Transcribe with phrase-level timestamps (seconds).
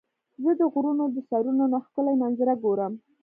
[0.43, 2.93] زه د غرونو د سرونو نه ښکلي منظره ګورم.